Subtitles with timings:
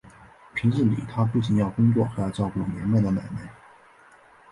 [0.55, 3.53] 平日里他不仅要工作还要照顾年迈的奶奶。